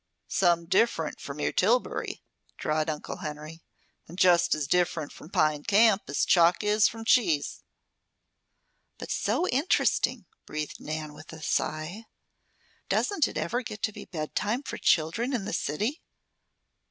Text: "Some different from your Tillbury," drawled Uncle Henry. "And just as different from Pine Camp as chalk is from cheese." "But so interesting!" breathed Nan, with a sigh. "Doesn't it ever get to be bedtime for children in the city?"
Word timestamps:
"Some 0.29 0.65
different 0.65 1.19
from 1.21 1.39
your 1.39 1.51
Tillbury," 1.51 2.23
drawled 2.57 2.89
Uncle 2.89 3.17
Henry. 3.17 3.61
"And 4.07 4.17
just 4.17 4.55
as 4.55 4.65
different 4.65 5.11
from 5.11 5.29
Pine 5.29 5.61
Camp 5.63 6.01
as 6.07 6.25
chalk 6.25 6.63
is 6.63 6.87
from 6.87 7.05
cheese." 7.05 7.61
"But 8.97 9.11
so 9.11 9.47
interesting!" 9.49 10.25
breathed 10.47 10.79
Nan, 10.79 11.13
with 11.13 11.31
a 11.31 11.43
sigh. 11.43 12.05
"Doesn't 12.89 13.27
it 13.27 13.37
ever 13.37 13.61
get 13.61 13.83
to 13.83 13.91
be 13.91 14.05
bedtime 14.05 14.63
for 14.63 14.79
children 14.79 15.33
in 15.35 15.45
the 15.45 15.53
city?" 15.53 16.01